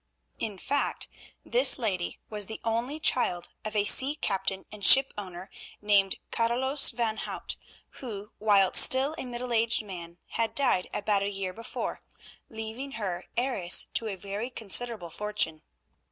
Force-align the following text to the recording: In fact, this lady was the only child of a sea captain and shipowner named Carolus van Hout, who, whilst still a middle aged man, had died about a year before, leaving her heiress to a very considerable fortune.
In 0.39 0.57
fact, 0.57 1.07
this 1.45 1.77
lady 1.77 2.19
was 2.27 2.47
the 2.47 2.59
only 2.63 2.99
child 2.99 3.49
of 3.63 3.75
a 3.75 3.83
sea 3.83 4.15
captain 4.15 4.65
and 4.71 4.83
shipowner 4.83 5.51
named 5.79 6.15
Carolus 6.31 6.89
van 6.89 7.17
Hout, 7.17 7.55
who, 7.99 8.31
whilst 8.39 8.81
still 8.81 9.13
a 9.19 9.25
middle 9.25 9.53
aged 9.53 9.83
man, 9.83 10.17
had 10.29 10.55
died 10.55 10.87
about 10.91 11.21
a 11.21 11.29
year 11.29 11.53
before, 11.53 12.01
leaving 12.49 12.93
her 12.93 13.25
heiress 13.37 13.85
to 13.93 14.07
a 14.07 14.15
very 14.15 14.49
considerable 14.49 15.11
fortune. 15.11 15.61